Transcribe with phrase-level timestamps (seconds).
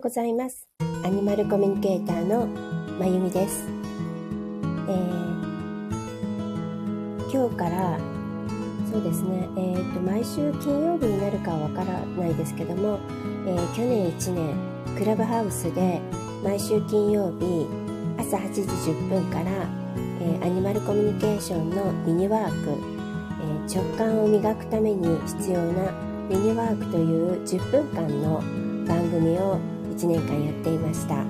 [0.00, 0.66] ございます。
[1.04, 2.46] アニマルコミュニケーターの
[2.98, 3.66] まゆみです、
[4.88, 5.50] えー、
[7.30, 7.98] 今日から
[8.90, 12.98] そうですね、えーと、毎週金曜日になるかはわからないですけども、
[13.46, 14.54] えー、去年1年
[14.96, 16.00] クラブハウスで
[16.42, 17.66] 毎週金曜日
[18.18, 19.50] 朝8時10分から、
[20.20, 23.00] えー、アニマルコミュニケーションのミニワーク、えー
[23.70, 25.92] 直感を磨くために必要な
[26.28, 28.42] ミニワークという10分間の
[28.84, 31.24] 番組を1年間やっていました。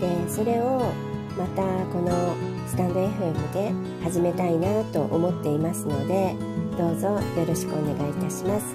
[0.00, 0.92] でそれを
[1.38, 2.34] またこの
[2.66, 6.34] スタンド FM で始めたいなと思っていますので
[6.76, 8.74] どうぞよろしくお願いいたします、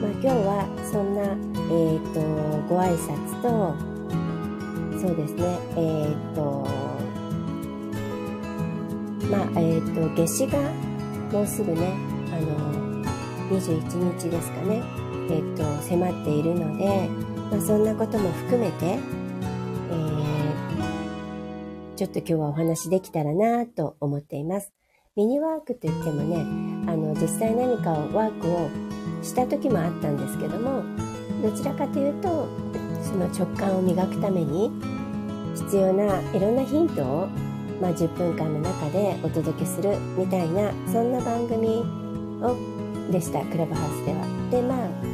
[0.00, 2.20] まあ、今日はそんな、えーと、
[2.68, 3.74] ご挨拶と
[4.98, 6.66] そうですねえっ、ー、と
[9.30, 10.58] まあえっ、ー、と夏至が
[11.32, 11.92] もうすぐね
[12.32, 13.04] あの
[13.50, 14.82] 21日ですかね
[15.28, 17.23] えっ、ー、と迫っているので
[17.54, 24.72] まあ、そんなことも含めて、えー、ちょっと今日はお話できたらなと思っています。
[25.14, 26.38] ミニワークといってもね、
[26.90, 28.68] あの、実際何かをワークを
[29.22, 30.82] した時もあったんですけども、
[31.42, 32.48] どちらかというと、
[33.04, 34.72] その直感を磨くために
[35.54, 37.28] 必要ないろんなヒントを、
[37.80, 41.84] まあ、10分間の中でお届けするみたいな、そんな番組
[42.42, 42.56] を
[43.12, 44.50] でした、クラブハウスでは。
[44.50, 45.13] で、まあ、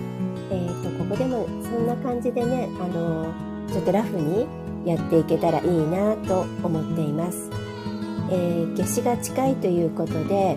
[0.51, 3.33] えーと、ここでもそんな感じでねあの
[3.69, 4.47] ちょっとラフに
[4.85, 7.51] やっていけたらいいなと思っています、
[8.31, 10.57] えー、夏至が近いということで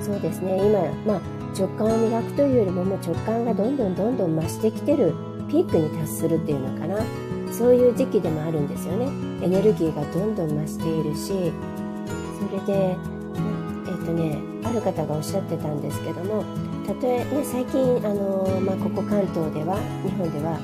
[0.00, 1.20] そうですね今、まあ、
[1.58, 5.14] 直感を磨くというよりももう直感がどんどんどんどん増してきてる
[5.48, 7.26] ピークに達するっていうのかな。
[7.56, 9.06] そういう時期でもあるんですよね。
[9.42, 16.44] エネルギーがどんどん増しているしそれでえっ、ー、とねある方がおっしゃってたんですけども
[16.86, 20.58] たとえ、ね、最近、あのまあ、ここ関東では日本では、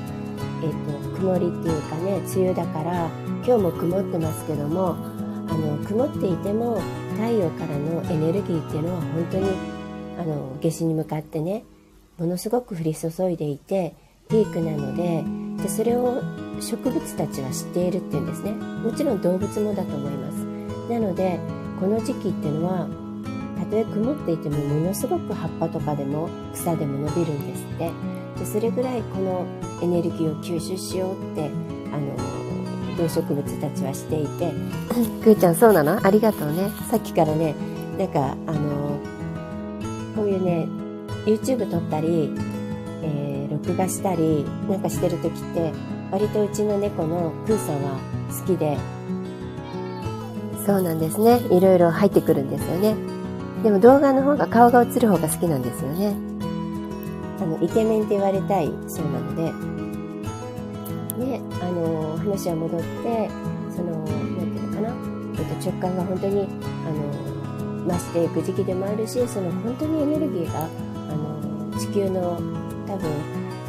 [0.63, 3.09] えーと、曇りっていうかね梅雨だから
[3.45, 6.79] 今日も曇ってますけどもあの曇っていても
[7.15, 9.49] 太陽からのエネルギーっていうのは本当に
[10.17, 11.65] あの夏至に向かってね
[12.17, 13.93] ものすごく降り注いでいて
[14.29, 15.25] ピークなので
[15.61, 16.21] でそれを
[16.61, 18.51] 植物たちは知っているっていうんですね。
[18.51, 20.45] もちろん動物もだと思います。
[20.89, 21.39] なので
[21.79, 23.02] この時期っていうのは
[23.63, 27.91] たとえ曇っていてもものすごく葉っぱとかでも草でも伸びるんですって。
[28.39, 29.45] でそれぐらいこの
[29.81, 31.51] エネルギーを吸収しようって
[31.93, 34.51] あの動植物たちはしていて。
[35.23, 36.05] くーちゃんそうなの？
[36.05, 36.69] ありがとうね。
[36.89, 37.55] さっきからね
[37.97, 38.97] なんかあの
[40.15, 40.67] こういうね
[41.25, 42.31] YouTube 撮ったり、
[43.03, 45.71] えー、録画したりなんかしてる時って
[46.11, 47.99] 割とうちの猫のプーさんは
[48.29, 48.77] 好きで。
[50.65, 51.41] そうなんですね。
[51.51, 52.95] いろいろ入ってくるんですよね
[53.63, 56.13] でも動画の方が顔が映る方が好きなんですよね。
[57.39, 59.43] あの、イケメンって言われたいそうなので、
[61.17, 63.29] ね、あの、話は戻って、
[63.73, 64.89] その、なんていうのかな、
[65.39, 66.47] えっと、直感が本当に、
[66.85, 70.67] あの、増していく時期でもあるし、その本当にエネルギーが、
[71.09, 72.37] あの、地球の
[72.85, 73.09] 多分、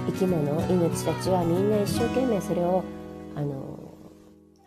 [0.06, 2.82] 生き物、命たちはみんな一生懸命それを、
[3.36, 3.94] あの、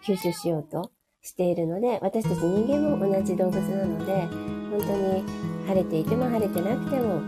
[0.04, 5.24] 吸収しようとしているので、私たち人間も同じ動物なので、本当に
[5.68, 7.20] 晴れていても晴れてなくても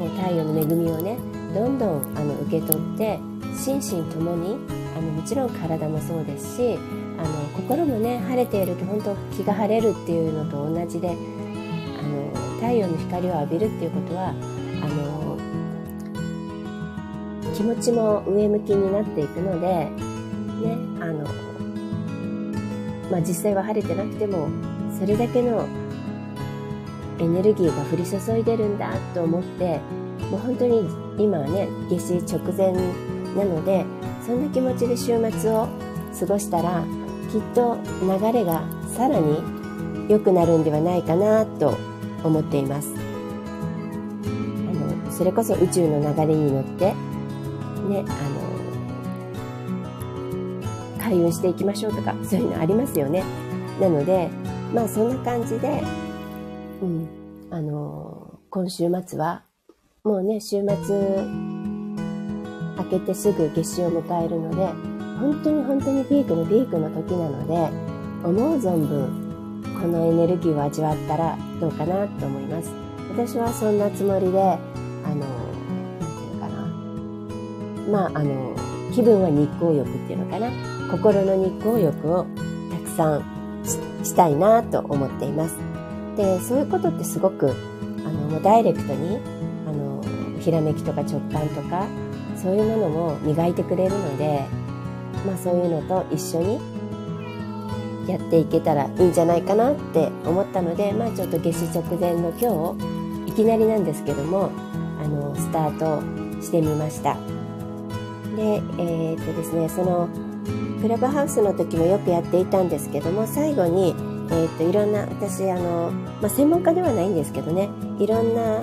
[0.00, 1.18] もう太陽の恵みをね
[1.54, 3.18] どんどんあの受け取って
[3.56, 4.56] 心身ともに
[4.96, 6.78] あのもちろん体もそうですし
[7.18, 15.38] あの心もね晴れていると本当気が晴れるっていうのと同じであの太陽の光を浴びるっていうことはあの
[17.54, 19.90] 気持ちも上向きになっていくのでね
[21.00, 21.24] あの
[23.10, 24.48] まあ実際は晴れてなくても
[24.98, 25.66] それだけの
[27.20, 29.78] エネルギーが降り注いでるんだと思って
[30.30, 30.88] もう本当に
[31.18, 32.72] 今はね夏至直前
[33.36, 33.84] なので
[34.26, 35.68] そんな気持ちで週末を
[36.18, 36.82] 過ごしたら
[37.30, 38.64] きっと流れが
[38.96, 39.38] さらに
[40.08, 41.76] 良くなるんではないかなと
[42.24, 42.92] 思っています。
[42.94, 42.98] あ
[45.06, 46.86] のそれこそ宇宙の流れに乗って
[47.88, 48.12] ねあ
[50.98, 53.22] の開運していきましょうとかそういうのありますよね。
[53.80, 54.30] なので
[54.74, 55.82] まあそんな感じで
[56.82, 57.08] うん、
[57.50, 59.42] あの今週末は
[60.02, 61.24] もうね週末
[62.78, 64.66] 明けてすぐ夏至を迎えるので
[65.20, 67.54] 本当に本当にピークのピークの時なので
[68.26, 69.30] 思う存分
[69.80, 72.70] このエネルギーを味わったらどうかなと思います。
[73.10, 74.58] 私はそんなつもりであ
[75.14, 75.26] の
[76.00, 76.56] 何て言うのかな。
[77.90, 78.56] まああの
[78.92, 80.50] 気分は日光浴っていうのかな。
[80.90, 82.26] 心の日光浴を
[82.70, 83.24] たくさん
[84.02, 85.69] したいなと思っています。
[86.20, 87.52] でそういうことってすごくあ
[88.04, 89.18] のもうダイレクトに
[89.66, 90.02] あの
[90.40, 91.86] ひらめきとか直感とか
[92.36, 94.44] そういうものも磨いてくれるので
[95.26, 96.80] まあそういうのと一緒に
[98.10, 102.76] やっていけたらいいんじゃないかなって思ったので、まあちょっと夏至直前の今
[103.26, 104.50] 日、いきなりなんですけども、
[105.00, 107.14] あの、スタートしてみました。
[108.36, 110.08] で、えー、っとですね、その、
[110.80, 113.94] クラブハウスの時もよくやっていたんですけども、最後に、
[114.30, 115.90] えー、っと、いろんな、私、あの、
[116.20, 117.68] まあ、専門家ではないんですけどね、
[117.98, 118.62] いろんな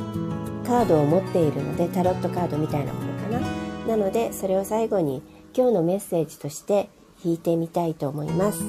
[0.65, 3.39] カードを持っているので、タロットカードみたいなものかな。
[3.87, 5.21] なので、それを最後に
[5.53, 6.89] 今日のメッセージとして
[7.23, 8.61] 引いてみたいと思います。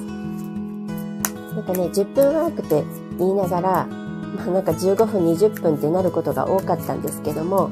[1.55, 2.83] なんかね、10分ワークって
[3.17, 7.69] 言いながら、まあ、なんか15分、20分ってなることが多かったんですけども、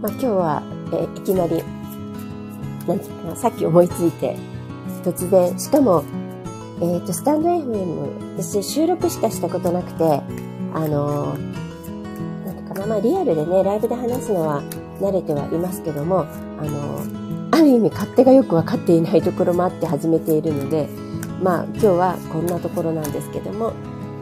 [0.00, 0.62] まあ、今日は、
[0.92, 1.62] えいきなり、
[2.86, 4.36] なんていうかな、さっき思いついて、
[5.04, 6.04] 突然、しかも、
[6.82, 10.20] え、ー、と、スタンド FM、私収録しかしたことなくて、
[10.74, 11.34] あの、
[12.44, 14.64] なんていうかな、まあリアルでね、ライブで話すのは
[15.00, 16.26] 慣れてはいますけども、
[16.58, 17.02] あの、
[17.52, 20.88] ある意味勝手がよくわかっていないところもあって 始めているので、
[21.40, 23.74] まあ今日はこんなところなんですけども、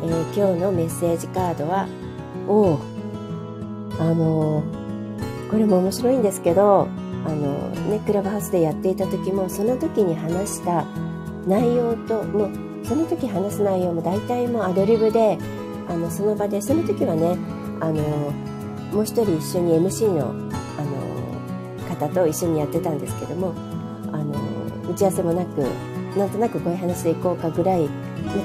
[0.04, 1.88] えー、今日のメッセージカードは、
[2.46, 2.76] お
[3.98, 4.62] あの
[5.50, 6.88] これも面白いんですけど、
[7.26, 10.84] あのね、クラブハウスでやっていた時もその時に話した
[11.46, 12.50] 内容ともう
[12.84, 15.38] その時話す内容も大体もうアドリブで
[15.88, 17.36] あのその場でその時はね
[17.80, 18.32] あの
[18.92, 20.30] もう一人一緒に MC の
[20.78, 23.54] あの方と一緒にやってたんですけども
[24.12, 24.34] あの
[24.90, 25.60] 打ち合わせもなく
[26.16, 27.88] なんとなくこういう話でいこうかぐらい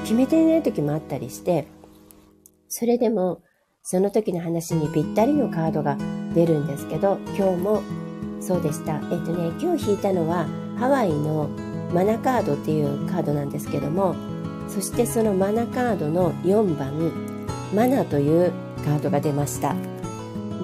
[0.02, 1.66] 決めていない時もあったりして
[2.68, 3.42] それでも
[3.82, 5.96] その時の話にぴったりのカードが
[6.34, 7.82] 出るんですけど今日も
[8.40, 8.94] そうでした。
[8.94, 10.46] えっ、とね、今日引いたのは
[10.78, 11.50] ハワイの
[11.92, 14.14] マナカードっていうカードなんですけども、
[14.68, 17.12] そしてそのマナカードの4番、
[17.74, 18.52] マナという
[18.84, 19.74] カードが出ました。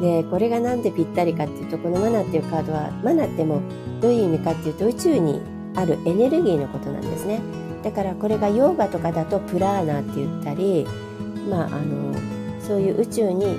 [0.01, 3.61] で、これがなんでぴったりかっていうと、このマナっていうカードは、マナっても
[4.01, 5.41] どういう意味かっていうと宇宙に
[5.77, 7.41] あるエネルギーのことなんですね。
[7.83, 10.87] だからこれがヨーガとかだとプラーナって言ったり、
[11.49, 12.15] まああの、
[12.61, 13.59] そういう宇宙に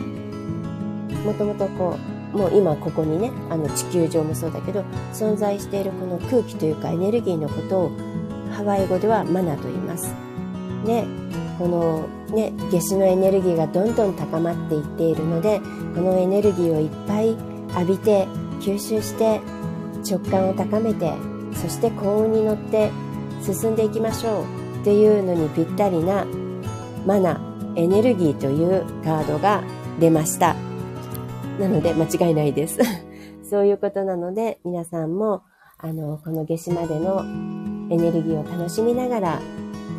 [1.26, 4.84] もともとこうもう今ここにねあの地球上もそうだけど
[5.14, 7.92] 存在しているこの空気というかエネルギーのことを
[8.52, 10.14] ハワイ語ではマナと言います。
[10.86, 11.06] で
[11.58, 15.60] このね夏至のエネルギーがどんどん高まっていっているので
[15.96, 17.38] このエネルギーをいっぱい
[17.80, 18.28] 浴びて
[18.60, 19.40] 吸収して
[20.10, 21.14] 直感を高めて
[21.54, 22.92] そして幸運に乗って
[23.42, 26.26] 進んでいきましょうっていうのにぴったりな
[27.06, 27.40] マナ
[27.76, 29.64] エネルギーというカードが
[30.00, 30.56] 出ました。
[31.64, 32.80] なので間違いないです。
[33.50, 35.44] そういうことなので皆さんも
[35.78, 37.22] あのこの夏至までの
[37.90, 39.40] エネルギーを楽しみながら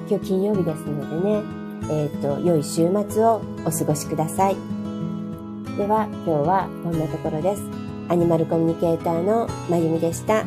[0.08, 1.42] 今日金曜日ですのでね、
[1.90, 4.56] えっ、ー、と良い週末をお過ごしください。
[5.78, 7.62] では今日はこんなところです。
[8.08, 10.44] アニマルコミュニケーターのまゆみでした。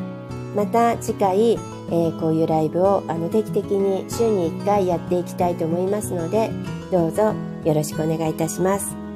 [0.56, 6.50] また次回、えー、こういうライブをあの定期的に週に1回やっていきたいと思いますので
[6.92, 7.34] どうぞ
[7.64, 9.07] よろしくお願いいたします。